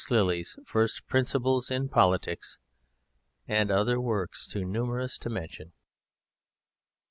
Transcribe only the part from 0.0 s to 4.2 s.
Lilly's First Principles in Politics, and other